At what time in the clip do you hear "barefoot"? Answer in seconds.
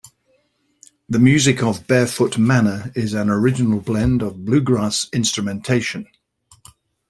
1.85-2.39